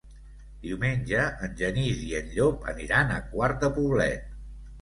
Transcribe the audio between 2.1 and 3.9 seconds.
en Llop aniran a Quart de